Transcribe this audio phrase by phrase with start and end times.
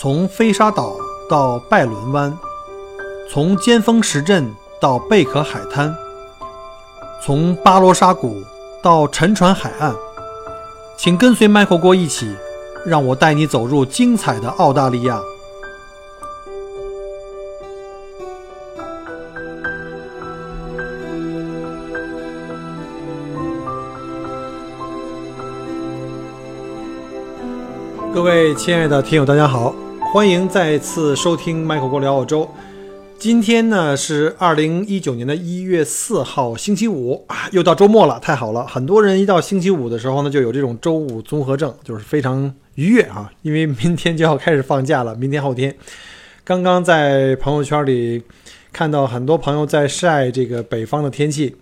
[0.00, 0.96] 从飞沙岛
[1.28, 2.34] 到拜伦湾，
[3.30, 5.94] 从尖峰石镇到贝壳海滩，
[7.22, 8.42] 从巴罗沙谷
[8.82, 9.94] 到沉船海岸，
[10.96, 12.34] 请跟随麦克郭一起，
[12.86, 15.20] 让我带你走入精彩的澳大利亚。
[28.14, 29.74] 各位亲爱的听友，大家好，
[30.12, 32.48] 欢迎再次收听麦克郭聊澳洲。
[33.16, 38.66] 今天呢是二零一九年的一月四号，星期五啊，又到周末了，太好了！
[38.66, 45.72] 很多人一到星期五的时候呢，就有这种周五综合症，就是非常愉悦啊，因为明天就要开始放假了，明天后天。
[46.42, 48.20] 刚刚在朋友圈里
[48.72, 51.54] 看到很多朋友在晒这个北方的天气，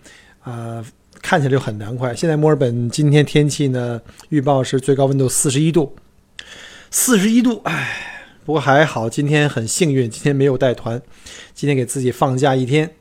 [0.42, 0.83] 啊，
[1.20, 2.15] 看起来就很凉快。
[2.15, 5.95] 现在墨尔本今天天气呢，预报是最高温度四十一度。
[6.91, 8.17] 四十一度，唉，
[8.49, 11.03] 不过还好，今天很幸运，今天没有带团，
[11.53, 12.95] 今天给自己放假一天，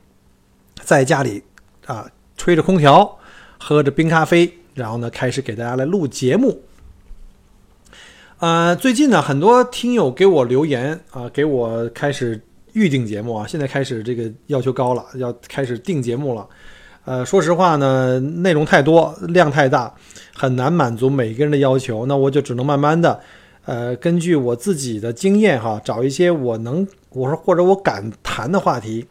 [0.82, 1.42] 在家里
[1.86, 3.18] 啊，吹着空调，
[3.58, 6.64] 喝着冰咖啡，然后呢，开始给大家来录节目。
[8.40, 12.42] 呃，最近呢，很多听友给我留言啊，给我开始
[12.74, 16.46] 预定节目啊，现在开始这个要求高了，要开始定节目了。
[17.06, 19.96] 呃，说实话呢，内容太多，量太大，
[20.36, 23.22] 很难满足每一个人的要求，那我就只能慢慢的。
[23.68, 29.06] 呃，根据我自己的经验哈，找一些我能我说或者我敢谈的话题。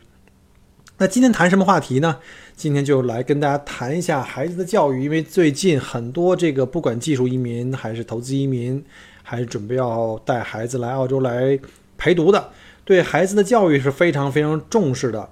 [0.97, 2.17] 那今天谈什么话题呢？
[2.57, 8.83] 今天就来跟大家谈一下孩子的教育，因为最近很多这个不管技术移民还是投资移民，
[9.23, 11.59] 还是准备要带孩子来澳洲来
[11.99, 12.49] 陪读的，
[12.83, 15.29] 对孩子的教育是非常非常重视的。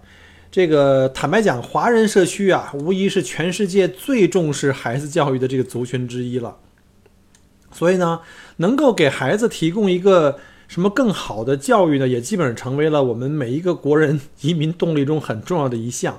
[0.51, 6.55] 这个坦白讲，华人社区啊，无疑是全世界最重视孩子教育的这个族群之一了。
[7.75, 8.21] 所以呢，
[8.59, 12.07] 能够给孩子提供一个什么更好的教育呢？
[12.07, 16.19] 也基本上成为了我们每一个国人移民动力中很重要的一项。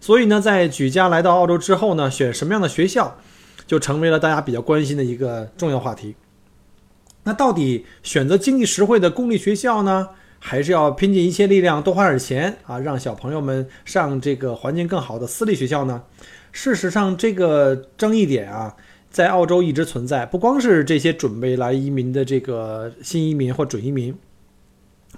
[0.00, 3.16] 所以呢，在举家来到澳洲之后呢，选什么样的学校，
[3.64, 6.16] 就成为了大家比较关心的一个重要话题。
[7.22, 10.08] 那到底选择经济实惠的公立学校呢，
[10.40, 16.02] 还是要拼尽一切力量多花点钱啊，让小朋友们上这个环境更好的私立学校呢？
[16.50, 18.74] 事实上，这个争议点啊。
[19.12, 24.14] 在澳洲一直存在，不光是这些准备来移民的这个新移民或准移民，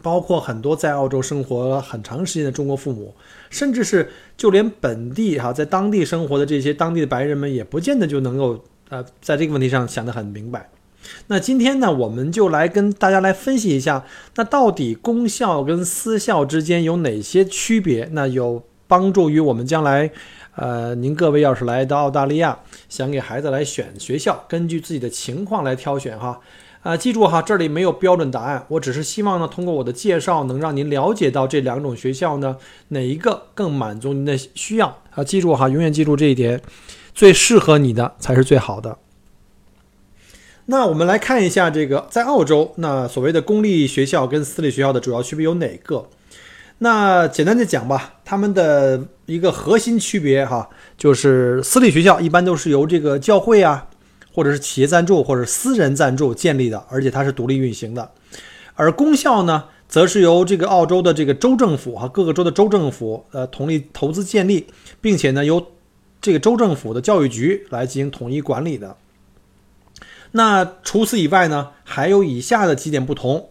[0.03, 3.15] 包括很多在澳洲生活很长时间的中国父母，
[3.51, 10.69] 甚至是就连本地哈在当地生活的这些当地的白人们，也不见得就能够呃在这个问题上想得很明白。
[11.29, 14.05] 那今天呢，我们就来跟大家来分析一下，
[14.35, 18.09] 那到底公校跟私校之间有哪些区别？
[18.11, 20.11] 那有帮助于我们将来。
[20.57, 26.41] 呃，您各位要是来到澳大利亚，想给孩子来选学校，根据自己的情况来挑选哈。
[26.83, 35.25] 啊，记住哈，这里没有标准答案，我只是希望呢，通过我的介绍，能让您了解到这两种学校呢，哪一个更满足您的需要啊？
[35.25, 36.61] 记住哈，永远记住这一点，
[37.15, 38.99] 最适合你的才是最好的。
[40.67, 46.09] 那我们来看一下这个，在澳洲，那所谓的公立学校跟私立学校的主要区别有哪个？
[46.79, 50.69] 那简单的讲吧，他们的一个核心区别哈，
[50.99, 53.87] 就是私立学校一般都是由这个教会啊，
[54.33, 58.11] 或者是企业赞助或者私人赞助建立的，而且它是独立运行的。
[58.75, 64.67] 而公校呢，则是由这个澳洲的这个州政府和各个州的州政府呃同力投资建立，
[65.01, 65.65] 并且呢由
[66.21, 68.97] 这个州政府的教育局来进行统一管理的。
[70.33, 73.49] 那除此以外呢，还有以下的几点不同。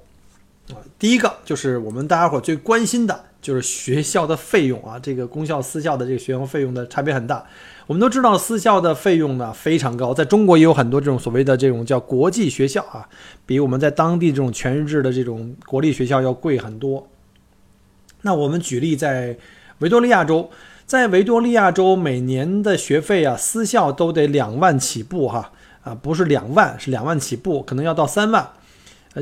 [0.69, 4.97] 啊，第一个就是我们大家伙最关心的，就是学校的费用啊。
[4.97, 7.46] 这个公校、私校的这个学生费用的差别很大。
[7.85, 13.09] 我们都知道，私校的费用呢非常高，在中国也有很多这种所谓的这种叫国际学校啊，
[13.46, 17.06] 比我们在当地这种全日制的这种国立学校要贵很多。
[18.22, 19.38] 那我们举例在
[19.79, 20.50] 维多利亚州，
[20.85, 25.52] 在维多利亚州每年的学费啊，私校都得两万起步哈
[25.84, 28.49] 啊，不是两万，是两万起步，可能要到三万。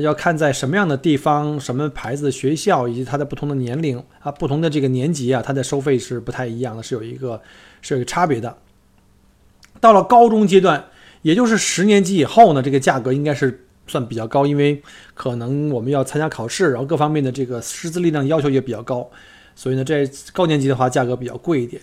[0.00, 7.38] 要看在什么样的地方、什么牌子的学校，以及它的不同的年龄啊、不同的这个年级啊，它的收费是不太一样的，是有一个
[7.82, 8.56] 是有个差别的。
[9.80, 10.82] 到了高中阶段，
[11.20, 14.80] 也就是十年级以后呢，这个价格应该是算比较高，因为
[15.12, 19.06] 可能我们要参加考试，然后各方面的这个师资力量要求也比较高，
[19.54, 21.82] 所以呢，在高年级的话，价格比较贵一点。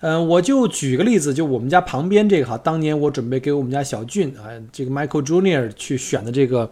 [0.00, 6.68] 嗯，我就举个例子，就我们家旁边这个哈，当年我准备给我们家小俊啊，这个 Michael Junior 去选的这个。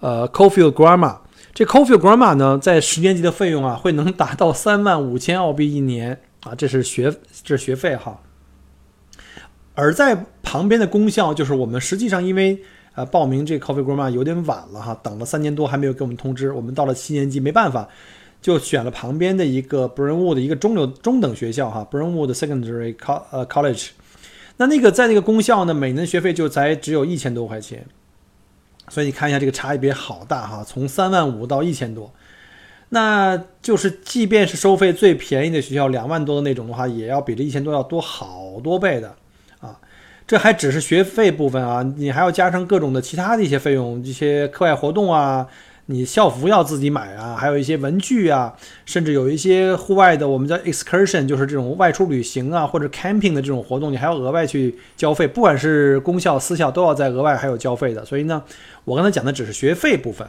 [0.00, 1.18] 呃，Cofield Grammar，
[1.54, 8.20] 这 Cofield Grammar 呢，在十年级的费用啊，会能达到三万五千澳币一年啊，这是学这是学费哈。
[9.74, 12.58] 而在旁边的公校，就是我们实际上因为
[12.94, 16.50] 呃，报名这 Coffee Grammar 有点晚了哈，等了三年多还没有给我们通知。
[16.50, 17.86] 我们到了七年级没办法，
[18.40, 23.88] 就选了旁边的一个 Brownwood 的一个中流中等学校哈，Brownwood Secondary Co 呃 College。
[24.56, 27.84] 那那个在那个公校呢，每年学费就才只有一千多块钱，
[28.88, 32.12] 所以你看一下这个差别好大哈，从三万五到一千多。
[32.90, 39.14] 那就是即便是收费最便宜的学校两万多的那种的话，也要比这一千多要多好多倍的
[39.58, 39.76] 啊。
[40.24, 45.48] 这还只是学费部分啊，你还要加上各种的其他的一些费用，一些课外活动啊，
[45.88, 58.04] 你校服要自己买啊，还有一些文具啊，甚至有一些户外的，我们叫 excursion，就是这种外出旅行啊或者 camping 的这种活动，你还要额外去交费，不管是公校私校都要在额外还有交费的。
[58.04, 58.42] 所以呢，
[58.84, 60.28] 我刚才讲的只是学费部分。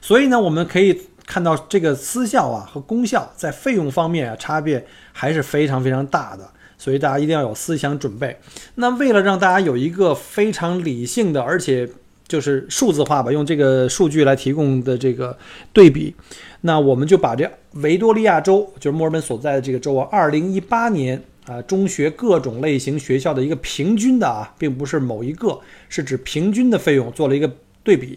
[0.00, 6.48] 所以呢，我们可以看到这个私校啊和公校在费用方面啊差别还是非常非常大的。
[6.78, 8.38] 所以大家一定要有思想准备。
[8.76, 11.86] 那为了让大家有一个非常理性的，而且
[12.30, 15.36] 就是数字化吧，用这个数据来提供的这个
[15.72, 16.14] 对比，
[16.60, 28.16] 那我们就把这维多利亚州，就是墨尔本所在的这个州啊，二零一八年啊中学各种类型学校的一个平均的啊，并不是某一个，是指平均的费用做了一个对比。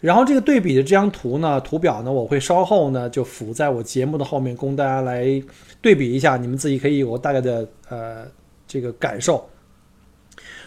[0.00, 5.26] 然后这个对比的这张图呢，图表呢，我会稍后呢就附在我节目的后面，供大家来
[5.82, 8.24] 对比一下，你们自己可以有大概的呃
[8.66, 9.46] 这个感受。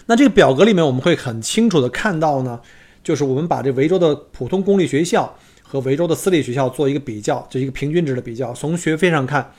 [0.05, 2.59] 那这个表格里面我们会很清楚的看到呢，
[3.03, 8.53] 就是我们把这维州的普通公立学校和维州的私立学校做一个比较，就一个平均值的比较。
[8.53, 9.53] 从学费上看，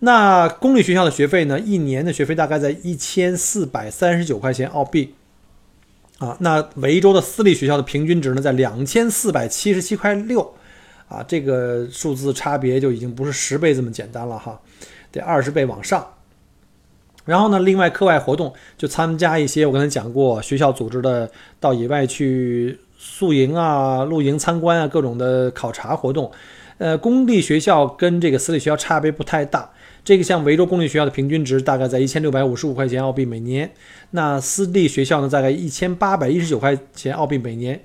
[0.00, 5.14] 那公立学校的学费呢，一年的学费大概在一千四百三十九块钱澳币。
[6.18, 10.54] 啊，那维州的私立学校的平均值呢，在两千四百七十七块六，
[11.08, 14.60] 啊，这个数字差别就已经不是十倍这么简单了哈，
[15.10, 16.06] 得二十倍往上。
[17.24, 21.30] 然后呢，另外课外活动就参加一些我刚才讲过学校组织的
[21.60, 26.30] 到野外去宿营啊、露营参观啊各种的考察活动，
[26.78, 29.70] 呃，公立学校跟这个私立学校差别不太大。
[30.02, 33.70] 这个像维州公立学校的平均值大概在一千六百五十五块钱澳币每年，
[34.12, 37.82] 那私立学校呢大概一千八百一十九块钱澳币每年。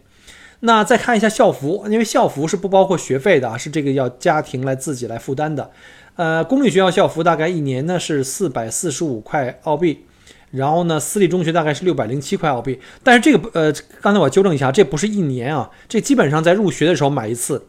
[0.61, 5.69] 那再看一下校服，因为校服是不包括学费的啊，是这个要家庭来自己来负担的。
[6.15, 10.05] 呃，公立学校校服大概一年呢是四百四十五块澳币，
[10.51, 12.79] 然后呢私立中学大概是六百零七块澳币。
[13.03, 17.67] 但是这个呃，刚才我纠正一下，这不是一年啊，这基本上在入学的时候买一次。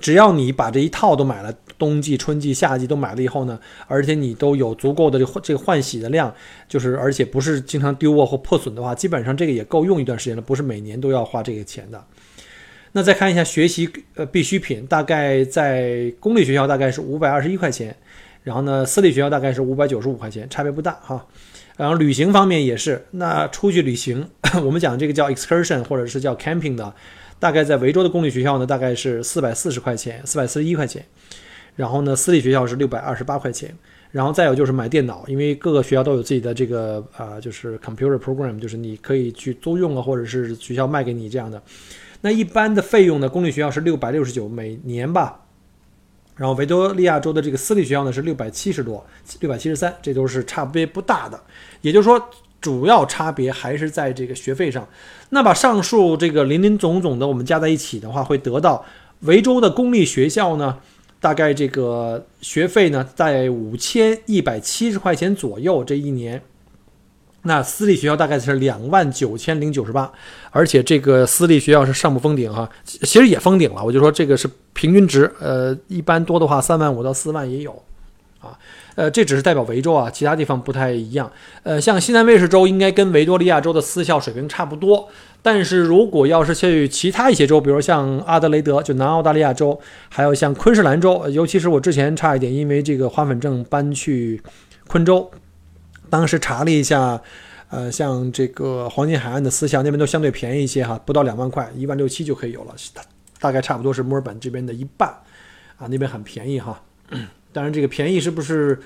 [0.00, 6.34] 只要你把这一套都买了，冬季、春季、夏季都买了以后呢，而且你都有足够的这这个换洗的量，
[6.66, 12.02] 就是而且不是经常丢啊或破损的话，基本上这个也够用一段时间了，不是每年都要花这个钱的。
[12.92, 17.96] 那再看一下学习呃必需品，大概在公立学校大概是五百二十一块钱，
[18.42, 21.26] 然后呢私立学校大概是五百九十五块钱，差别不大哈。
[21.76, 24.28] 然后旅行方面也是，那出去旅行，
[24.62, 26.94] 我们讲这个叫 excursion 或者是叫 camping 的。
[27.40, 31.04] 大概在维州的公立学校呢，大概是四百四十块钱，四百四十一块钱。
[31.74, 33.74] 然后呢，私立学校是六百二十八块钱。
[34.10, 41.60] 然后再有就是买电脑，因为各个学校都有自己的这个啊，就是 computer program，就是你可以去租用啊，或者是学校卖给你这样的。
[42.22, 45.42] 那一般的费用呢，公立学校是六百六十九每年吧。
[46.34, 49.04] 然后维多利亚州的这个私立学校呢是六百七十多，
[49.40, 51.38] 六百七十三，这都是差别不大的。
[51.82, 52.30] 也就是说。
[52.62, 54.88] 主要差别还是在这个学费上。
[55.30, 58.84] 那把上述这个林林总总的我们加在一起的话，会得到
[59.22, 60.78] 维州的公立学校呢，
[61.18, 66.40] 大概这个学费呢在五千一百七十块钱左右这一年。
[67.42, 70.10] 那私立学校大概是两万九千零九十八，
[70.50, 73.84] 而且这个私立学校是上不封顶哈，其实也封顶了。
[73.84, 77.82] 我就说这个是平均值，呃，一般多的话三万五到四万也有，
[78.40, 78.58] 啊。
[78.94, 81.32] 呃，这只是代表维州啊，其他地方不太一样。
[81.62, 85.08] 呃，像西南卫视州应该跟维多利亚州的私校水平差不多，
[85.40, 89.80] 但是如果要是去其他一些州，比如像阿德雷德，就南澳大利亚州，
[90.10, 94.42] 还有像昆士兰州，尤其是我之前差一点，因为这个花粉症搬去
[94.86, 95.30] 昆州，
[96.12, 97.18] 当时查了一下，
[97.70, 102.74] 呃，像这个黄金海岸的私校那边都相对便宜一些哈，不到两万块，一万六七就可以有了，
[103.40, 105.08] 大概差不多是墨尔本这边的一半，
[105.78, 106.82] 啊，那边很便宜哈。
[107.50, 108.78] 当然，这个便宜是不是，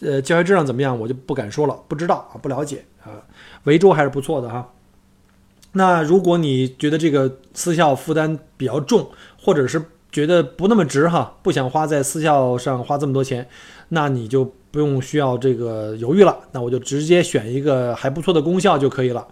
[0.00, 3.22] 呃，教学质量怎么样，我就不敢说了，不知道啊，不了解啊。
[3.62, 4.72] 维州还是不错的哈。
[5.74, 9.08] 那如果你觉得这个私校负担比较重，
[9.40, 13.48] 或者是觉得不那么值哈，不想花在私校上花这么多钱，
[13.90, 19.28] 那你就不用需要这个犹豫了，那我就直接选一个还不错的功效就可以了。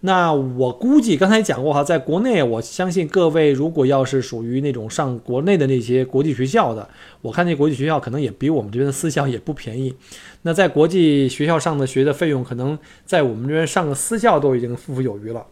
[0.00, 6.88] 那我估计刚才讲过哈，在国内，我相信各位如果要是属于那种上国内的那些国际学校的，
[7.20, 9.94] 我看那国际学校可能也比我们这边的私校也不便宜。
[10.42, 15.44] 那在国际学校上的学的费用，可能在我们这边上个私校都已经富富有余了。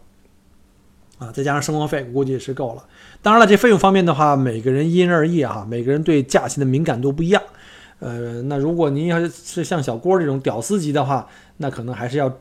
[1.17, 2.85] 啊，再加上生活费，估计也是够了。
[3.21, 7.41] 当然了，这费用方面的话，每个人因人而异哈，每个人对价钱的敏感度不一样。
[7.99, 11.27] 呃，那如果您要是像小郭这种屌丝级的话，
[11.57, 12.31] 那可能还是要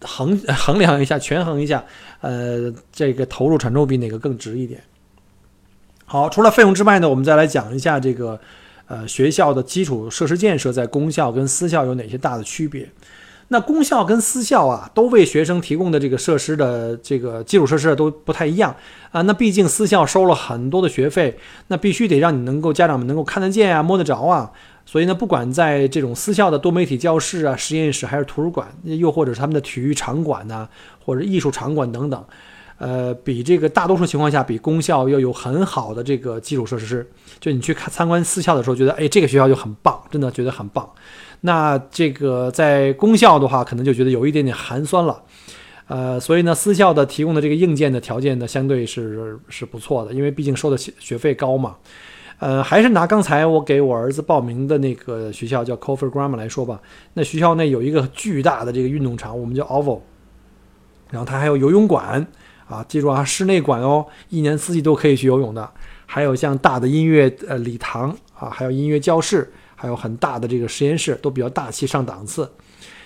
[0.00, 1.84] 衡衡量一下，权衡一下，
[2.20, 4.82] 呃，这个投入产出比哪个更值一点。
[6.04, 8.38] 好，除了费用之外呢，我们再来讲一下这个，
[8.86, 12.88] 呃，学校的基础设施建设在公校跟私校有哪些大的区别。
[13.48, 18.74] 那公校跟私校啊，都为学生提供的这个设施的这个基础设施都不太一样
[19.10, 19.20] 啊。
[19.22, 24.50] 那毕竟私校收了很多的学费，那必须得让你能够家长们能够看得见啊、摸得着啊。
[24.86, 30.68] 所以呢，不管在这种私校的多媒体教室啊、实验室，还是图书馆，又或者是他们的体育场馆呐，
[31.04, 32.22] 或者艺术场馆等等，
[32.78, 37.08] 呃，比这个大多数情况下比公校要有很好的这个基础设施。
[37.40, 40.86] 就你去看参观私校的时候，觉得哎，这个学校就很棒，真的觉得很棒。
[41.46, 45.22] 那这个在公校的话，可能就觉得有一点点寒酸了，
[45.88, 51.76] 呃，所以呢，私校的提供的这个硬件的条件呢，相对是是不错的，因为毕竟收的学学费高嘛，
[52.38, 56.80] 呃，还是拿刚才我给我儿子报名的那个学校叫 Cofer Grammar 来说吧，
[57.12, 60.00] 那学校内有一个巨大的这个运动场，我们叫 Oval，
[61.10, 62.26] 然后它还有游泳馆
[62.66, 65.70] 啊，记住啊，室内馆哦，一年四季都可以去游泳的，
[66.06, 69.52] 还有像大的音乐呃礼堂啊，还有音乐教室。
[69.84, 72.50] 还有很大的这个实验室，都比较大气上档次。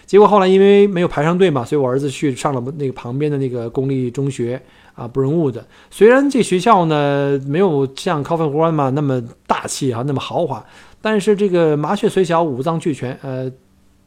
[0.06, 4.62] 结果后来因为没有排上队嘛，所以我儿子去上了那个旁边的那个公立中学
[4.94, 5.66] 啊，不仁物的。
[5.90, 10.64] 虽然这学校呢没有像 c o f f e One 嘛那么大气啊，那么豪华，
[11.02, 13.50] 但是这个麻雀虽小，五脏俱全，呃，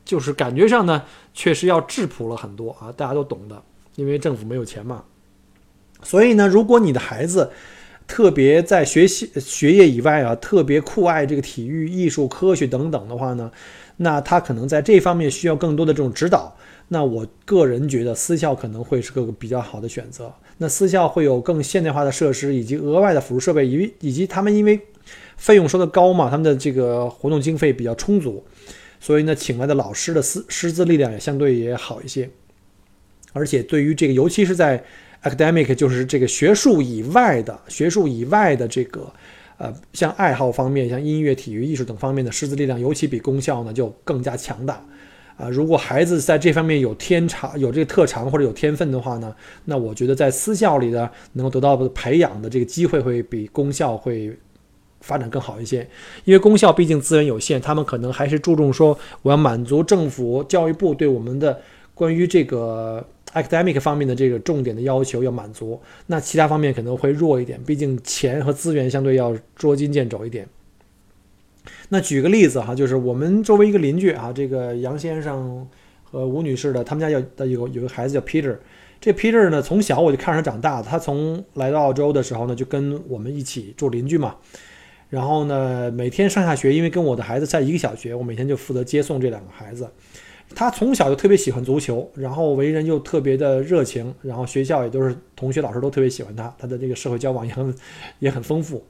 [0.06, 2.90] 就是感觉上呢确实要质朴了很多啊。
[2.96, 3.62] 大家都懂的，
[3.98, 5.04] 因为政府没有钱嘛。
[6.02, 7.52] 所以呢，如果你的孩子，
[8.12, 13.50] 特别在学习学业以外啊，特别酷爱这个体育、艺术、科学等等的话呢，
[13.96, 16.54] 那他可能在这方面需要更多的这种指导。
[16.90, 20.30] 那我个人觉得私校可能会是个比较好的选择。
[20.58, 24.78] 那私校会有更现代化的设施以及额外的辅助设备，以以及他们因为
[25.38, 28.44] 费用收的高嘛，他们的这个活动经费比较充足，
[29.00, 32.30] 所以呢，请来的老师的师师资力量也相对也好一些。
[33.32, 34.84] 而且对于这个，尤其是在
[35.24, 39.12] academic 就是这个学术以外的学术以外的这个，
[39.58, 44.84] 呃，像爱好方面，像音乐、体育、艺术等方面的师资力量，尤其比公校呢就更加强大。
[45.38, 49.34] 啊，如果孩子在这方面有天长、有这个特长或者有天分的话呢，
[49.66, 54.36] 那我觉得在私校里的能够得到培养的这个机会会比公校会
[55.02, 55.88] 发展更好一些。
[56.26, 61.62] 因为公校毕竟资源有限，他们可能还是注重说我要满足政府教育部对我们的
[61.94, 63.06] 关于这个。
[63.34, 70.48] Academic 方面的这个重点的要求要满足，那其他方面可能会弱一点，毕竟钱和资源相对要捉襟见肘一点。
[71.90, 75.68] 那举个例子哈，就是我们周围一个邻居啊，这个杨先生
[76.04, 78.58] 和吴女士的，他们家有有有个孩子叫 Peter，
[79.00, 84.36] 这 Peter 呢从小我就看着他长大，他从来到澳洲的时候呢就跟我们一起住邻居嘛，
[85.10, 89.88] 然后呢每天上下学，因为跟我的孩子在一个小学，我每天就负责接送这两个孩子。
[90.56, 97.76] 他从小就特别喜欢足球，然后为人又特别的热情，然后学校也都是同学老师都特别喜欢他，他的这个社会交往也很
[98.20, 98.84] 也很丰富。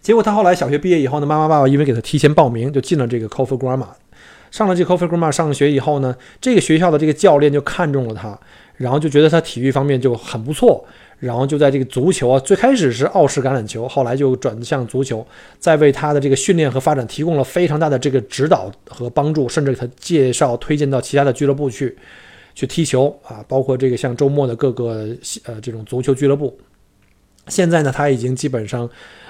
[0.00, 3.88] 结果他后来小学毕业以后呢，妈妈爸爸因为给他提前报名，就进了这个 Coffee Grammar。
[4.50, 8.38] 上了这 Coffee Grammar 上学以后呢，这个学校的这个教练就看中了他，
[8.76, 10.84] 然后就觉得他体育方面就很不错。
[11.24, 15.26] 然后就在这个足球啊，最开始是澳式橄榄球，后来就转向足球，
[15.58, 21.96] 在为他的这个训练和发展提供了非常大的这个指导和帮助，甚至给他介绍推荐到其他的俱乐部去，
[22.54, 25.08] 去踢球啊，包括这个像周末的各个
[25.44, 26.54] 呃这种足球俱乐部。
[27.48, 28.88] 现在呢，他已经基本上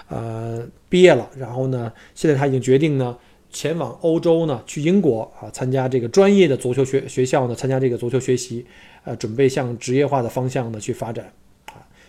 [0.08, 3.16] 呃毕业了，然后呢，现在他已经决定呢
[3.50, 8.66] 前往欧洲呢，去英国啊参加这个专业的足球学学校呢，参加这个足球学习，
[9.04, 11.32] 呃，准备向职业化的方向呢去发展。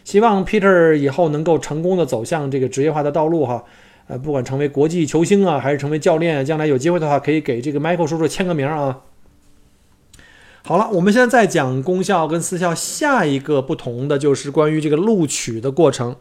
[0.06, 3.66] 希望 Peter 以后能够成功的走向这个职业化的道路哈，
[4.08, 9.02] 呃，不管成为国际球星啊，还是成为教练，将来有机会的话，可以给这个 Michael 叔叔签个名啊。
[10.64, 16.16] 好了，我们现在再讲公校跟私校下一个不同的就是关于这个录取的过程。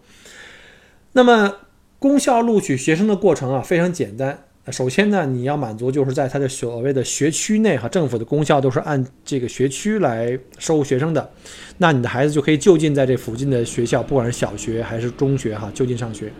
[1.12, 1.54] 那么
[1.98, 4.44] 公校录取学生的过程啊，非常简单。
[4.72, 11.30] 首先呢，你要满足就是在它的所谓的学区内哈，政府的公校都是按这个学区来收学生的，
[11.76, 16.32] 那你的孩子就可以就近在这附近的学校，不管是小学还是中学哈，就近上学。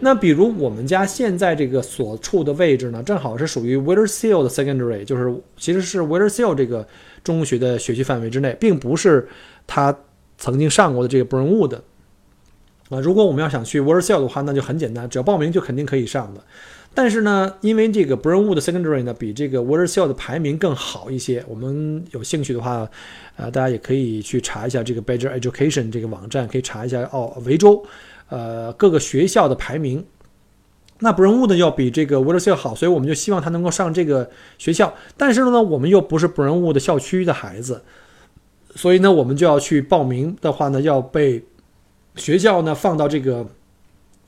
[0.00, 6.24] 那比如我们家现在这个所处的位置呢，正好是属于 w i t e r s e a l 的 Secondary，就是其实是 w i t
[6.24, 6.86] e r s e a l 这个
[7.24, 9.26] 中学的学区范围之内，并不是
[9.66, 9.94] 他
[10.36, 11.82] 曾经上过的这个 Brownwood 的。
[12.90, 16.42] 啊，如果我们要想去 w i t e r s e a l 的话，那就很简单，只要报名就肯定可以上的。
[16.92, 22.88] 但是呢，因为这个 Brownwood Secondary 呢比这个 Watersell 的排名更好一些，我们有兴趣的话，
[23.36, 27.84] 呃，大家也可以去查一下这个 Badger Education 这个网站，可以查一下哦，维州
[28.28, 30.04] 呃各个学校的排名。
[30.98, 34.28] 那 Brownwood 要比这个 Watersell 好，所以我们就希望他能够上这个
[34.58, 34.92] 学校。
[35.16, 37.82] 但是呢，我们又不是 Brownwood 校区的孩子，
[38.74, 41.42] 所以呢，我们就要去报名的话呢，要被
[42.16, 43.46] 学校呢放到这个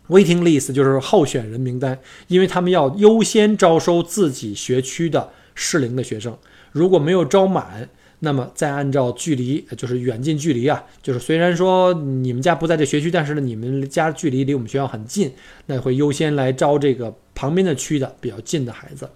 [0.08, 6.36] waiting list，就是候选人名单，因为他们要优先招收自己学区的适龄的学生，
[6.72, 7.88] 如果没有招满。
[8.24, 15.32] 那么再按照距离，就是远近距离啊，就是虽然说你们家不在这学区，但是呢，你们家距离离我们学校很近，
[15.66, 19.10] 那会优先来招这个旁边的区的比较近的孩子。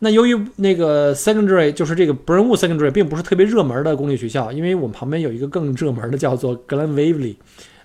[0.00, 7.36] 那由于那个 secondary 就是这个 Brownwood Secondary 并不是特别热门的公立学校，因为我们旁边有一个更热门的叫做 Glen Waverly，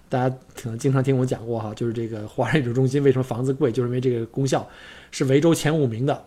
[0.09, 4.67] 大家可能经常听我讲过哈，就是这个华人艺术中心为什么房子贵，就是因为这个功效
[5.11, 6.25] 是维州前五名的。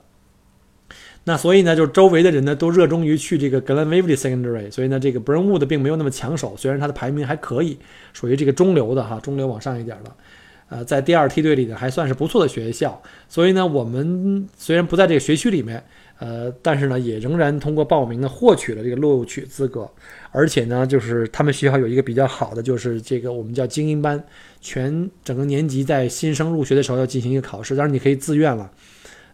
[1.24, 7.78] 那所以呢，就是周围的人呢都热衷于去这个 Glen w a v e r y Secondary，所以呢，这个 Brownwood 并没有那么抢手，虽然它的排名还可以，
[8.12, 10.12] 属于这个中流的哈，中流往上一点的，
[10.68, 13.00] 呃，在第二梯队里呢还算是不错的学校。
[13.28, 15.84] 所以呢，我们虽然不在这个学区里面，
[16.24, 19.90] 呃，但是呢，也仍然通过报名呢获取了这个录取资格，
[20.30, 24.22] 而且呢，就是他们学校有一个比较好的，就是这个我们叫精英班，
[24.60, 28.70] 全整个年级在新生入学的时候要进行一个考试，当然你可以自愿了。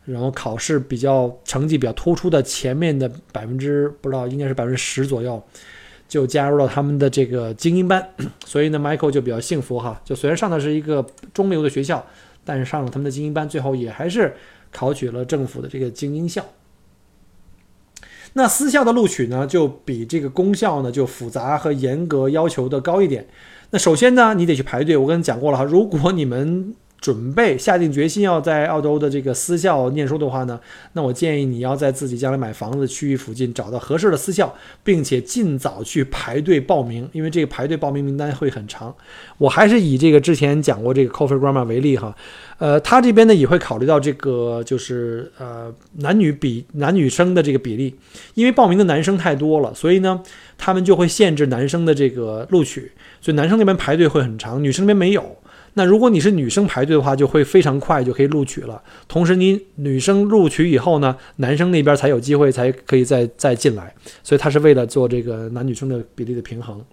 [0.07, 5.43] 然后考试比较成绩比较突出的前面的百分之不知道应该是百分之十左右，
[6.09, 8.09] 就加入了他们的这个精英班，
[8.47, 10.01] 所以呢，Michael 就比较幸福哈。
[10.07, 11.05] 就虽然上的是一个
[11.35, 12.03] 中流的学校，
[12.47, 14.33] 但是上了他们的精英班，最后也还是
[14.73, 16.43] 考取了政府的这个精英校。
[18.35, 23.27] 那私校的录取呢，就比这个公校呢就复杂和严格要求的高一点。
[23.71, 24.97] 那首先呢，你得去排队。
[24.97, 30.59] 我跟你讲过了哈，如果你们准备下定决心要在澳洲的这个私校念书的话呢，
[30.95, 34.53] 那我建议你要在自己将来买房子区域附近找到合适的私校，
[34.83, 38.93] 并且尽早去排队报名，因为这个排队报名名单会很长。
[39.39, 42.15] 我还是以这个之前讲过这个 Coffee Grammar 为例哈，
[42.59, 47.95] 呃，他这边呢也会考虑到这个就是呃男女比男女生的这个比例，
[48.35, 50.21] 因为报名的男生太多了，所以呢
[50.57, 55.37] 他们就会限制男生的这个录取，所以男生那边排队会很长，女生那边没有。
[55.79, 58.83] 那如果你是女生排队的话，就会非常快就可以录取了。
[59.07, 63.95] 同时，你女生录取以后呢，男生那边才有机会才可以再再进来。
[64.25, 66.85] 所以他是为了做这个男女生的比例的平衡，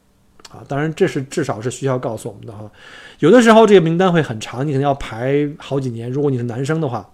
[0.51, 2.71] 啊，当然这是至少是需要告诉我们的哈。
[3.17, 6.11] 有的时候这个名单会很长，你可能要排好几年。
[6.11, 7.09] 如果你是男生的话，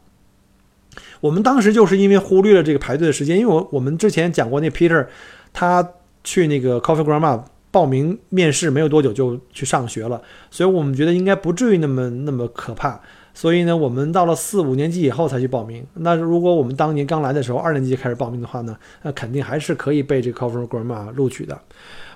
[1.22, 5.08] 我们当时就是因为忽略了这个排队的时间，因为我我们之前讲过那 Peter，
[5.54, 5.88] 他
[6.22, 7.42] 去那个 Coffee Grandma。
[7.72, 13.02] 报名面试没有多久就去上学了，所以我们觉得应该不至于那么那么可怕。
[13.34, 15.88] 所以呢，我们到了四五年级以后才去报名。
[15.94, 21.58] 那如果我们当年刚来的时候，二年级开始报名的话呢，那肯定还是可以被这个 Cover Grammar 录取的。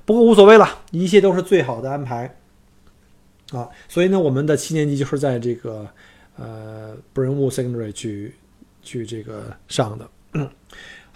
[0.04, 2.38] 不过无所谓了，一切都是最好的安排
[3.52, 3.70] 啊。
[3.88, 5.88] 所以呢，我们的七年级就是在这个
[6.36, 8.36] 呃 Brownwood Secondary 去
[8.82, 10.10] 去这个上的。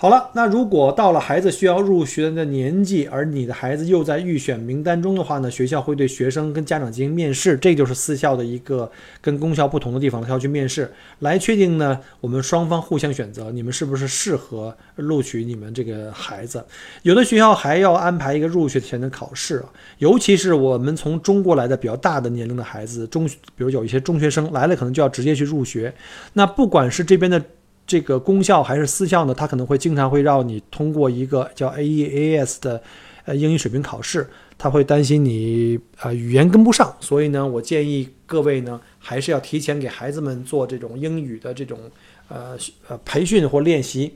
[0.02, 16.64] 好了，那如果到了孩子需要入学的年纪，而你的孩子又在预选名单中的话呢，学校会对学生跟家长进行面试，这就是私校的一个跟公校不同的地方，他要去面试来确定呢，我们双方互相选择，你们是不是适合录取你们这个孩子。
[17.02, 19.62] 有的学校还要安排一个入学前的考试，
[19.98, 25.94] 尤其是我们从中国来的比较大的年龄的孩子，中，比如有一些中学生来了，可能就要直接去入学。
[26.32, 27.44] 那不管是这边的。
[27.90, 29.34] 这个公校还是私校呢？
[29.34, 32.80] 他可能会经常会让你通过一个叫 AEAS 的
[33.26, 41.80] 呃英语水平考试，他会担心你啊语言跟不上，所以呢，我建议各位呢还是要提前给孩子们做这种英语的这种
[42.28, 42.56] 呃
[42.88, 44.14] 呃培训或练习。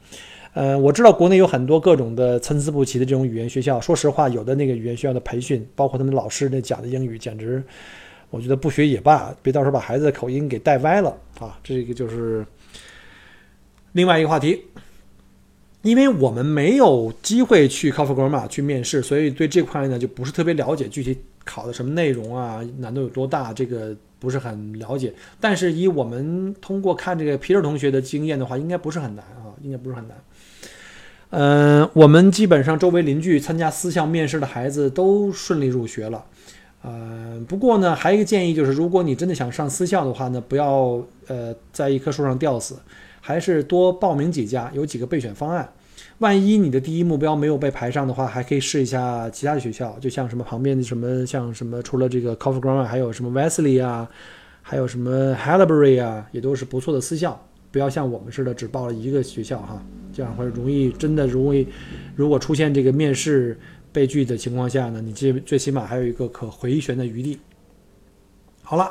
[0.54, 7.64] 呃，我知道国内有很多各种的参差不齐的这种语言学校，说实话，有的那个语言学校的培训，包括他们老师那讲的英语，简直
[8.30, 11.10] 我觉得不学也罢，别到时候把孩子的口音给带歪了
[11.40, 11.58] 啊！
[11.64, 12.46] 这个就是。
[13.94, 14.66] 另外一个话题，
[15.82, 25.14] 因为我们没有机会去 Coffee Grammar 去面试，所以对这块呢就不是特别了解，具体考的什么内容啊，难度有多大，这个不是很了解。
[25.40, 30.18] 但是以我们通过看这个皮尔同学的经验的话，应该不是很难啊，应该不是很难。
[31.30, 36.24] 嗯，我们基本上周围邻居参加私校面试的孩子都顺利入学了。
[36.82, 42.76] 呃，不过呢，还有一个建议就是，如果你真的想上私校的话呢，不要呃在一棵树上吊死。
[43.26, 45.72] 还是多报名几家，有几个备选方案。
[46.18, 54.10] 万一你的第一目标没有被排上的话，还可以试一下其他的学校，就像什么旁边的什么，像什么除了这个 Coffee Grammar，还有什么 Wesley 啊，
[54.62, 57.42] 还有什么 Halibury 啊，也都是不错的私校。
[57.72, 59.82] 不要像我们似的只报了一个学校哈，
[60.12, 61.66] 这样会容易真的容易，
[62.18, 63.58] 如果出现这个面试
[63.94, 67.40] 被拒的情况下呢，你最最起码还有一个可回旋的余地。
[68.66, 68.90] 好了，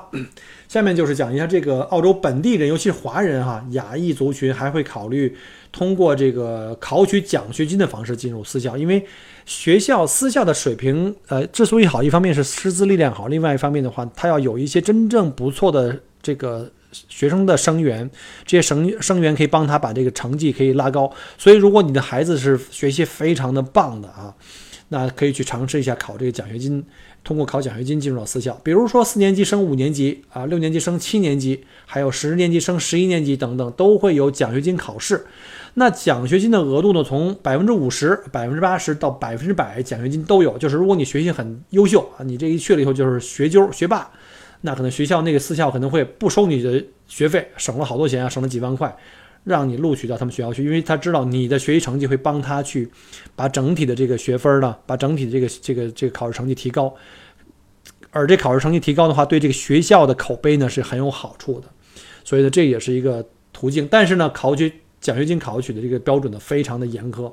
[0.68, 5.35] 下面就是讲一下这个澳洲本地人，尤其是华人哈，亚裔族群还会考虑
[5.72, 9.04] 通过这个考取奖学金的方式进入私校，因为
[9.46, 18.08] 学校私校的水平，呃，之所以好，一方面是师资力量好，另外一方面的话，他要有一些真正不错的这个学生的生源，
[18.44, 21.11] 这些生生源可以帮他把这个成绩可以拉高。
[21.38, 24.32] 所以，如果你的孩子是学习非常的棒的啊，
[24.90, 26.85] 那可以去尝试一下考这个奖学金。
[27.24, 35.24] 通过考奖学金进入到私校，比如说四年级升五年级啊，六年级升七年级，还有十年级升十一年级等等，都会有奖学金考试。
[35.74, 40.58] 那奖学金的额度呢，从百分之五十、百分之八十到百分之百奖学金都有。
[40.58, 44.11] 就是如果你学习很优秀啊，你这一去了以后就是学究、学霸，
[44.62, 48.94] 那可能学校那个私校可能会不收你的学费，省了好多钱啊，省了几万块。
[49.44, 52.88] 让你录取到他们学校去，因为他知道你的学习成绩会帮他去
[53.35, 56.94] 把整体的这个学分呢，把整体的这个这个这个考试成绩提高，
[58.11, 61.66] 而这考试成绩提高的话，对这个学校的口碑呢是很有好处的，
[62.24, 63.88] 所以呢这也是一个途径。
[63.90, 67.33] 但是呢，考取奖学金考取的这个标准呢非常的严苛，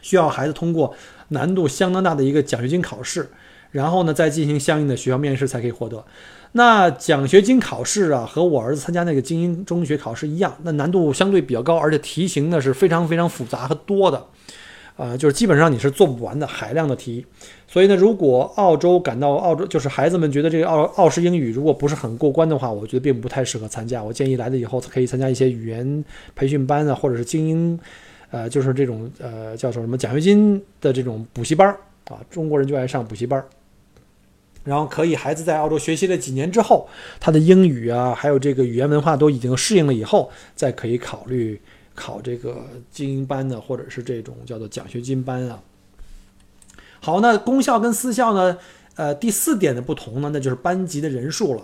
[0.00, 0.94] 需要孩子通过
[1.28, 3.28] 难度相当大的一个奖学金考试，
[3.72, 6.04] 然后呢再进行相应的学校面试才可以获得。
[6.52, 14.24] 那奖学金考试啊，和我儿子参加那个精英中学考试一样，那难度相对比较高，而且题型呢是非常非常复杂和多的，
[14.96, 17.24] 呃，就是基本上你是做不完的海量的题。
[17.66, 24.02] 所以呢，如果澳洲感到澳洲就是孩子们觉得这个澳澳式英语如果不是很过关的话，我觉得并不太适合参加。
[24.02, 27.78] 我建议来了以后可以参加一些语言培训班啊，或者是精英，
[28.30, 31.68] 呃，就是这种呃叫做什么奖学金的这种补习班
[32.08, 33.44] 啊，中国人就爱上补习班。
[34.68, 36.86] 然后可以，孩子在澳洲学习了几年之后，
[37.18, 41.60] 他的英语啊，还有这个语言文化都已经适应了以后，再可以考虑
[41.94, 45.62] 考这个精英班的，或者是这种叫做奖学金班啊。
[47.00, 48.58] 好，那公校跟私校呢？
[48.96, 51.62] 呃，第四点的不同呢，那就是班级的人数了。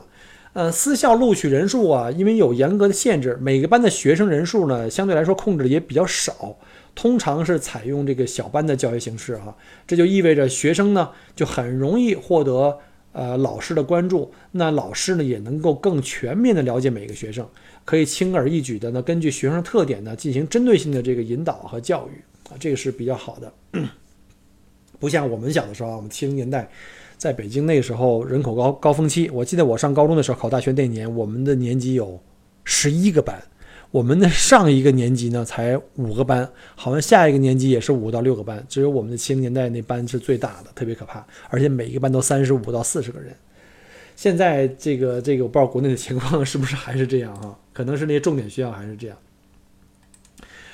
[0.53, 6.57] 呃，私校录取人数啊，因为有严格的限制，每个班的学生人数呢，相对来说控制的也比较少，
[6.95, 9.57] 通常是采用这个小班的教学形式哈。
[9.85, 12.79] 这就意味着学生呢，就很容易获得。
[13.15, 17.49] 呃，老师的关注，那老师呢也能够更全面的了解每个学生，
[17.85, 23.53] 可以轻而易举的呢根据学生特点呢进行针对性的这个引导和教育啊，这个是比较好的。
[24.99, 26.69] 不像我们小的时候啊，我们七零年代
[27.17, 32.21] 在北京那时候人口高高峰期，我记得我上高中的时候考大学那年，我们的年级有
[32.65, 33.41] 十一个班。
[33.95, 43.33] 我们的上一个年级呢才五个班，好像下一个年级也是五到六个班，只有我们的七零年代那班是最大的，特别可怕，而且每一个班都三十五到四十个人。
[44.17, 49.17] 现在这个这个我不知道国内的情况是不是还是这样啊，可能是那些重点学校还是这样。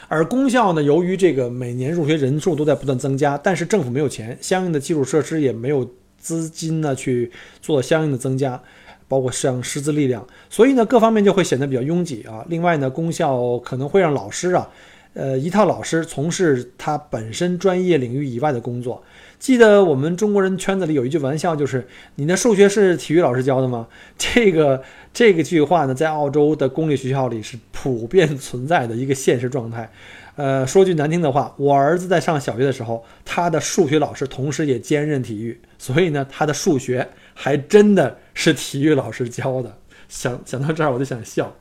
[0.08, 7.30] 而公校呢，由于这个每年入学人数都在不断增加，但是政府没有钱，相应的基础设施也没有资金呢去
[7.60, 8.62] 做相应的增加。
[9.10, 12.46] 包括像师资力量，所以呢，各方面就会显得比较拥挤啊。
[12.48, 14.70] 另外呢，公校可能会让老师啊，
[15.14, 19.02] 呃，一套老师从事他本身专业领域以外的工作。
[19.40, 24.80] 记得我们中国人圈子里有一句玩笑，就是“你的数学是体育老师教的吗？” 这个
[25.12, 29.90] 这个句话呢，在澳洲的公立学校里是普遍存在的一个现实状态。
[30.36, 39.76] 呃，说句难听的话，我儿子在上小学的时候，他的数学老师同时也兼任体育，所以呢，他的数学还真的是体育老师教的。
[40.08, 41.54] 想想到这儿，我就想笑。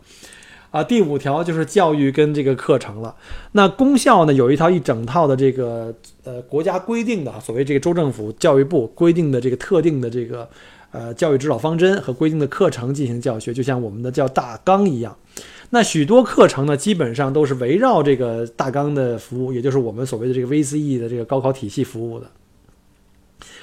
[0.71, 3.15] 啊，第五条就是教育跟这个课程了。
[3.53, 5.91] 那公校呢，有一套一整套的这个
[6.23, 10.47] 呃国家规定的，所谓这个州政府教育部规定的这个特定的这个
[10.91, 15.17] 呃教育指导方针和规定的课程进行教学，就像我们的叫大纲一样。
[15.71, 22.29] 那许多课程呢，基本上都是围绕这个大纲的服务，也就是我们所谓的这个 VCE 的这个高考体系服务的。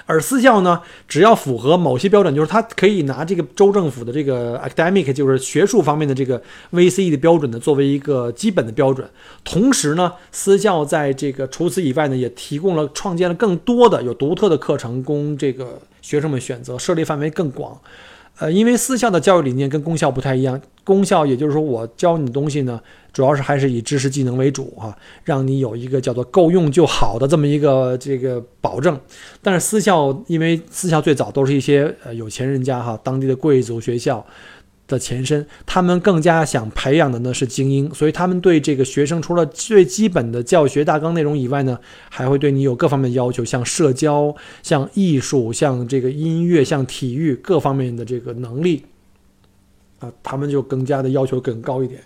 [0.06, 6.40] 而私校呢，只要符合某些标准，就是它可以拿这个州政府的这个 academic，就是学术方面的这个
[6.72, 9.08] VCE 的标准呢，作为一个基本的标准。
[9.44, 17.76] 同时呢，私校在这个除此以外呢，也提供了创建了更多的有独特的课程供这个学生们选择，涉猎范围更广。
[18.38, 22.80] 呃，因为私校的教育理念跟公校不太一样，公校也就是说我教你的东西呢，
[23.12, 28.98] 主要是还是以知识技能为主啊，让你有一个叫做够用就好的这么一个这个保证。
[29.42, 34.24] 但是私校，因为私校最早都是一些呃有钱人家哈，当地的贵族学校。
[34.88, 48.84] 的前身，他们更加想培养的呢是精英，所以他们对这个学生除了最基本的教学大纲内容以外呢，还会对你有各方面要求，像社交、像艺术、像这个音乐、像体育各方面的这个能力，
[49.98, 52.00] 啊，他们就更加的要求更高一点。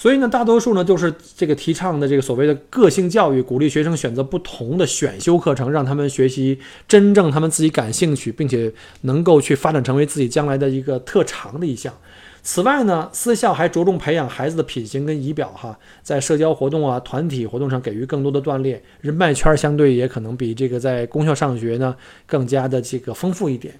[0.00, 6.56] 所以呢，大多数呢就是这个提倡的这个所谓的个性教育，鼓励学生选择不同的选修课程，让他们学习
[6.86, 11.92] 真正他们自己感兴趣，并且能够去发展成为自己将来的一个特长的一项。
[12.44, 23.74] 此外呢，私校还着重培养孩子的品行跟仪表，哈，在社交活动啊、团体活动上给予更多的锻炼，人脉圈相对也可能比这个在公校上学呢更加的这个丰富一点。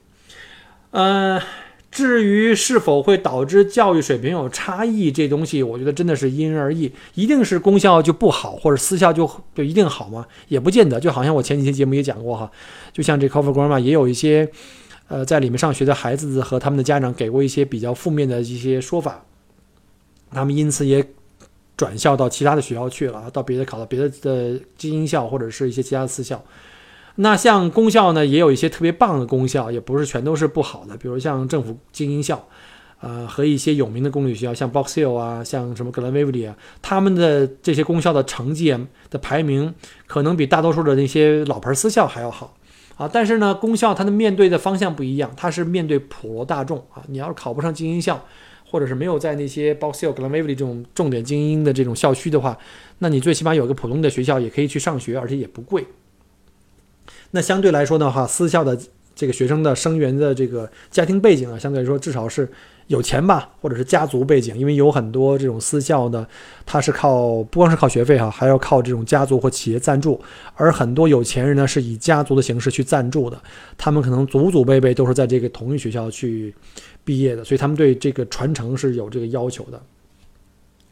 [0.90, 1.40] 呃。
[1.90, 6.92] 至于是否会导致教育水平有差异，这东西我觉得真的是因人而异。
[7.14, 10.26] 一定是公校就不好，或者私校就就一定好吗？
[10.48, 11.00] 也不见得。
[11.00, 12.50] 就好像我前几期节目也讲过哈，
[12.92, 14.50] 就像这 Cover Grammar 也有一些，
[15.08, 19.24] 呃，在里面上学的孩子和他们的家长给过一些比较负面的一些说法，
[20.30, 21.04] 他们因此也
[21.74, 26.44] 转校到其他的学校去了，到别的考到别的的精英校或者是一些其他的私校。
[27.20, 30.96] 那像公校呢，也有一些特别棒的公校，也不是全都是不好的。
[30.96, 32.46] 比如像政府精英校，
[33.00, 38.72] 呃，和一些有名的公立学校，像 Box Hill 啊，像什么格兰威 y 啊，他们的这些公校的成绩
[39.10, 39.74] 的排名，
[40.06, 42.56] 可能比大多数的那些老牌私校还要好
[42.96, 43.10] 啊。
[43.12, 47.02] 但是呢，公校它的面对的方向不一样，它是面对普罗大众啊。
[47.08, 48.24] 你要是考不上精英校，
[48.64, 52.56] 或者是没有在那些 Box Hill、格兰威 y 这种重点精英的这种校区的话，
[52.98, 55.84] 那你最起码有个普通的学校也可以去上学，而且也不贵。
[57.30, 58.78] 那相对来说的话，私校的
[59.14, 62.48] 这个学生的生源的这个家庭背景啊，相对来说至少是
[62.86, 66.26] 有钱吧，或者是家族背景，因为有很多这种私校呢，
[66.64, 70.18] 它是靠不光是靠学费哈，还要靠这种家族或企业赞助，
[70.54, 73.38] 而很多有钱人呢是以家族的形式去赞助的，
[73.76, 76.54] 他们可能祖祖辈辈都是在这个同一学校去
[77.04, 79.82] 毕业的，所以他们对这个传承是有这个要求的。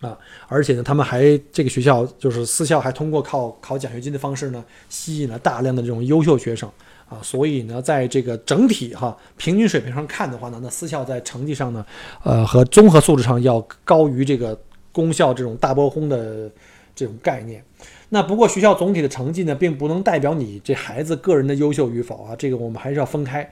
[0.01, 6.71] 啊，而且呢，他们还这个学校就是私校，还通过靠考奖学金的方式呢，吸引了大量的这种优秀学生
[7.09, 7.19] 啊。
[7.23, 11.85] 所以呢，在这个整体哈平均水平上看的话呢，那私校在成绩上呢，
[12.23, 14.59] 呃和综合素质上要高于这个
[14.93, 16.51] 公校这种大波轰的
[16.95, 17.65] 这种概念。
[18.11, 23.51] 那不过学校总体的成绩呢，并不能代表你这孩子个人的优秀与否啊，这个我们还是要分开。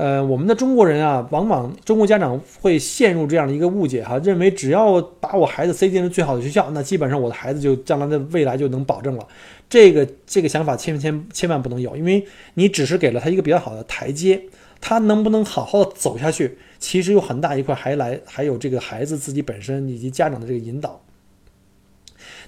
[0.00, 9.28] 呃，我们的中国人啊，往往中国家长会陷入这样的一个误解哈，认为只要把我孩子塞进了最好的学校，那基本上我的孩子就将来的未来就能保证了。
[9.68, 14.40] 这个这个想法千千千万不能有，因为你只是给了他一个比较好的台阶，
[14.80, 21.02] 他能不能好好的走下去，其实有很大一块还来还有这个孩子自己本身以及家长的这个引导。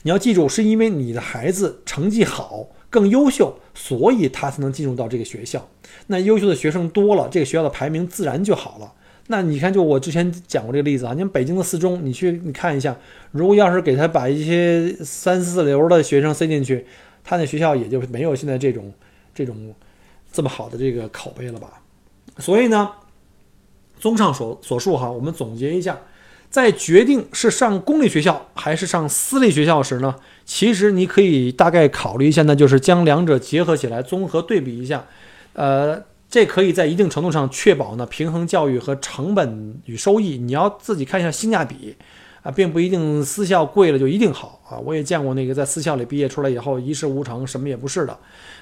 [0.04, 2.68] 你要记住，是因为你的孩子成绩好。
[2.92, 5.66] 更优秀，所以他才能进入到这个学校。
[6.08, 8.92] 那优秀的学生多了，这个学校的排名自然就好了。
[9.28, 12.94] 那你看，就我之前讲过这个例子啊，你看北京的四中，你去你看一下，
[13.30, 16.84] 如果要是给他把一些三四流的学生塞进去，
[17.24, 18.92] 他那学校也就没有现在这种
[19.34, 19.74] 这种
[20.30, 21.80] 这么好的这个口碑了吧？
[22.38, 22.90] 所以呢，
[23.98, 25.98] 综上所所述哈，我们总结一下。
[26.50, 30.14] 在决定是上公立学校还是上私立学校时呢，
[30.54, 35.06] 其实你可以大概考虑一下，呢就是将两者结合起来，综合对比一下。
[35.54, 40.36] 呃，这可以在一定程度上确保呢平衡教育和成本与收益。
[40.36, 41.96] 你要自己看一下性价比
[42.42, 44.76] 啊，并不一定私校贵了就一定好啊。
[44.76, 48.14] 我也见过那个在私校里毕业出来以后一事无成，什么也不是的。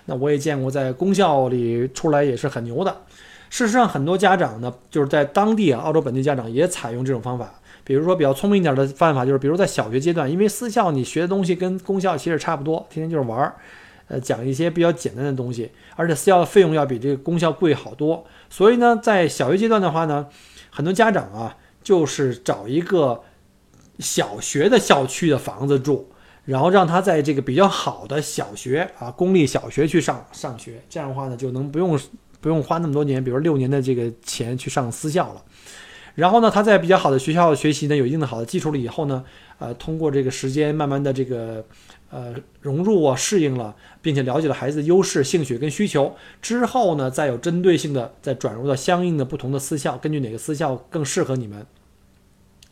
[0.05, 2.97] 那我也见过在公校里出来也是很牛的。
[3.49, 7.60] 事实上，很多家长呢，就是在当地啊，澳洲本地家长也采用这种方法。
[7.91, 13.57] 比如说比较聪明一点的办法，就是比如在小学阶段，因为私校你学的东西跟公校其实差不多，天天就是玩儿，
[14.07, 18.25] 呃，讲一些比较简单的东西，而且私校的费用要比这个公校贵好多。
[18.49, 20.29] 所以呢，在小学阶段的话呢，
[20.71, 23.23] 很多家长啊，就是找一个
[23.99, 26.13] 小学的校区的房子住，
[26.45, 31.99] 然后让他在这个比较好的小学啊，公立小学去上上学，这样的话呢，就能不用
[32.41, 35.43] 不用花那么多年，比如六年的这个钱去上私校了。
[36.21, 39.25] 然后呢，他在比较好的学校学习呢，有一定的好的基础了以后呢，
[39.59, 41.65] 呃，通过这个时间慢慢的这个
[42.11, 51.65] 呃融入啊，适应了，并且了解了孩子的优势、兴趣跟需求之后呢，再有针对性的再转入到相应的不同的私校，根据哪个私校更适合你们。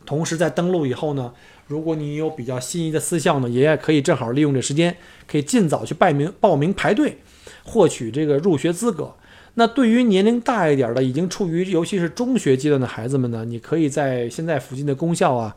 [0.05, 1.33] 同时在登录以后呢，
[1.67, 4.95] 如果你有比较心仪的私校呢，也可以正好利用这时间，
[5.27, 7.17] 可以尽早去报名报名排队，
[7.65, 9.15] 获取这个入学资格。
[9.59, 15.57] 那对于年龄大一点的，已经处于尤其是中学阶段的孩子们呢，你可以在现在附近的公校啊，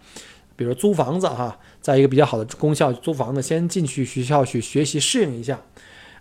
[0.56, 5.62] 比如租房子哈，在一个比较好的公校租房子，先进去学校去学习适应一下，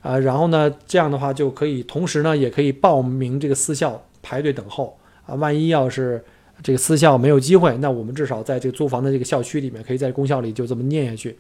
[0.02, 5.34] 啊，然后呢，这样的话就可以同时呢，也可以报名这个私校排队等候啊。
[5.36, 6.22] 万一要是
[6.62, 11.38] 这个私校没有机会，那我们至少在这个租房的这个校区里面，可以在公校里就这么念下去。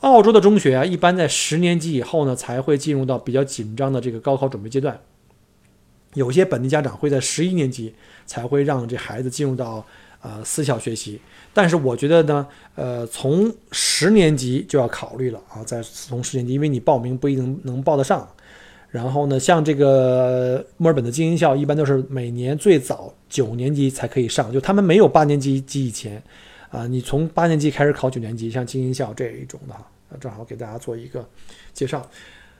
[0.00, 4.98] 澳洲的中学啊，一般在十年级以后呢，才会进入到比较紧张的这个高考准备阶段。
[6.16, 9.84] 有些本地家长会在十一年级才会让这孩子进入到
[10.22, 11.20] 呃私校学习。
[11.52, 18.26] 但是我觉得呢，呃，从十年级就要考虑了啊，在从十年级，因为你报名不一定能报得上。
[18.90, 26.22] 然后呢，像这个墨尔本的精英校，一般都是每年最早九年级才可以上，就他们没有八年级及以前，
[26.70, 29.86] 啊，你从八年级开始考九年级，像精英校这一种的哈，
[30.18, 31.28] 正好给大家做一个
[31.74, 32.08] 介绍。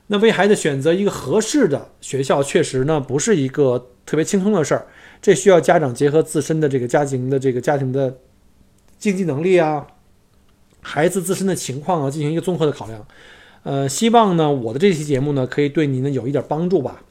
[0.09, 4.87] 那为孩子选择一个合适的学校，确实呢不是一个特别轻松的事儿，
[5.21, 8.19] 这需要家长结合自身的这个家庭的这个家庭的。
[8.99, 9.87] 经济能力啊，
[10.81, 13.07] 孩子自身的情况啊，进行一个综合的考量。
[13.63, 17.03] 呃，希望呢，我的这期节目呢，可以对您呢有一点帮助吧。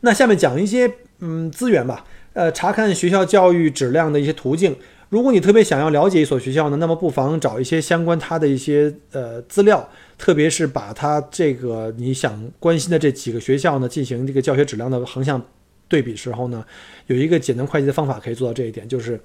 [0.00, 2.06] 那下面讲一些嗯资源吧。
[2.32, 4.74] 呃，查看学校教育质量的一些途径。
[5.14, 15.40] 如果你特别想要了解一所学校呢，那么不妨找一些相关它的一些呃资料，特别是把它这个你想关心的这几个学校呢，进行这个教学质量的横向
[15.86, 16.64] 对比时候呢，
[17.06, 19.20] 有一个简单快捷的方法可以做到这一点，就是。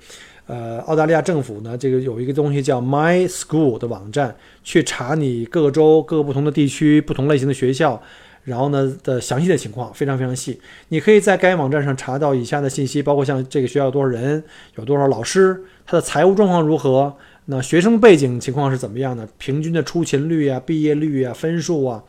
[0.45, 8.01] 呃，澳大利亚政府呢，这个有一个东西叫 My School 的网站，去查你各个州、各个不同的地区、不同类型的学校，
[8.45, 10.59] 然后呢的详细的情况非常非常细。
[10.87, 14.43] 你可以在该网站上查到以下的信息，包括像这个学校有多少人，
[14.75, 22.03] 有多少老师，他的财务状况如何，那学生背景情况是怎么样的，平均的出勤率啊、毕业率啊、分数啊。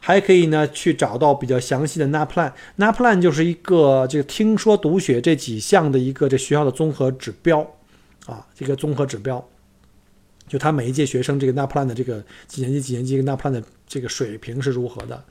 [0.00, 2.52] 还可以呢，去找到比较详细的 NAPLAN。
[2.76, 7.66] NAPLAN 就是一个这个听说读写这几项的一个这学校的综合指标。
[8.26, 9.42] 啊，这个综合指标，
[10.46, 15.24] 就他每一届学生这个 NAPLAN 的这个几年级几年级 NAPLAN 的这个水平是如何的，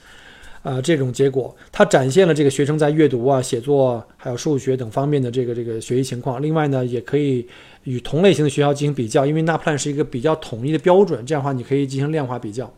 [0.64, 6.42] 呃，这种结果，它展现了这个学生在阅读啊、写作还有数学等方面的这个这个学习情况。
[6.42, 7.48] 另外呢，也可以
[7.84, 12.72] 与同类型的学校进行比较，因为 NAPLAN 是一个比较统一的标准，这样的话你可以进行量化比较。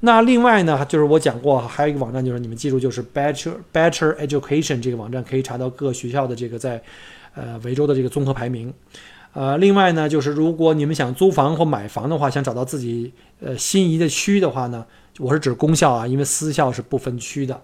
[0.00, 6.82] 那另外呢，就是我讲过，还有一个网站，就是你们记住，就是 Better Better Education 这个网站，可以查到各学校的这个在
[7.34, 8.72] 呃维州的这个综合排名。
[9.32, 14.84] 呃，另外呢，就是如果你们想租房或买房的话，想找到自己呃心仪的区的话呢，
[15.18, 17.60] 我是指公校啊，因为私校是不分区的。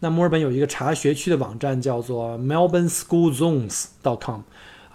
[0.00, 4.40] 那墨尔本有一个查学区的网站，叫做 melbourneschoolzones.com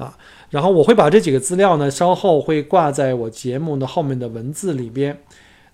[0.04, 0.18] 啊。
[0.50, 5.18] 然后我会把这几个资料呢，稍后会挂在我节目的后面的文字里边。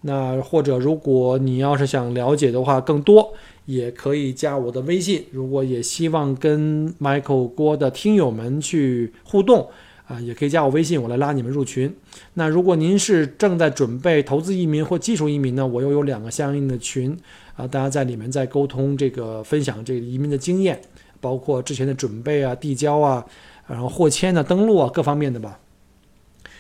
[0.02, 3.34] 那或者如果你要是想了解的话更多，
[3.66, 5.26] 也可以加我的微信。
[5.32, 9.68] 如果也希望跟 Michael 郭的听友们去互动。
[10.10, 11.96] 啊，也可以加我微信，我来拉你们入群。
[12.34, 17.16] 那如果您是正在准备投资移民或技术移民呢，我又有两个相应的群
[17.56, 20.82] 啊，大家在里面在沟通这个分享这个移民的经验，
[21.22, 23.24] 包括之前的准备啊、递交啊，
[23.70, 25.60] 然后获签啊、登录啊各方面的吧。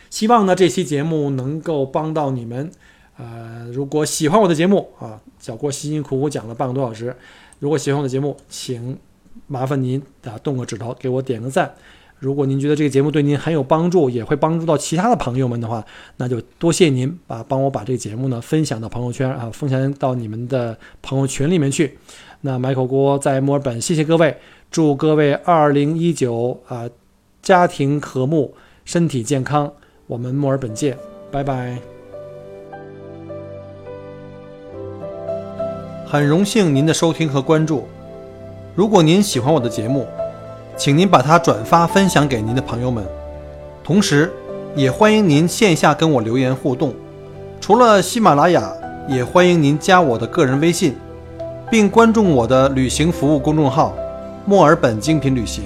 [0.09, 2.71] 希望呢这期节目能够帮到你们。
[3.17, 7.13] 呃，如果喜欢我的节目啊，小郭辛辛苦苦讲了半个多小时，
[7.59, 8.97] 如果喜欢我的节目，请
[9.47, 11.69] 麻烦您啊动个指头给我点个赞。
[12.19, 21.97] 如果您觉得这个节目对您很有帮助，也会帮助到其他的朋友们的话，那就多谢您把帮我把这个节目呢分享到朋友圈啊，分享到你们的朋友群里面去。
[22.41, 24.37] 那买口锅在墨尔本，谢谢各位，
[24.71, 26.89] 祝各位二零一九啊
[27.41, 28.53] 家庭和睦，
[28.85, 29.71] 身体健康，
[30.07, 30.97] 我们墨尔本见，
[31.31, 31.77] 拜拜。
[36.05, 37.87] 很荣幸您的收听和关注，
[38.75, 40.05] 如果您喜欢我的节目。
[40.77, 43.05] 请您把它转发分享给您的朋友们，
[43.83, 44.31] 同时，
[44.77, 46.93] 也欢迎您线下跟我留言互动。
[47.59, 48.71] 除了喜马拉雅，
[49.09, 50.95] 也欢迎您加我的个人微信，
[51.69, 53.93] 并关注我的旅行服务公众号
[54.47, 55.65] “墨尔本精品旅行”。